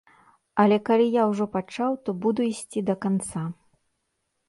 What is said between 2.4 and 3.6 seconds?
ісці да канца.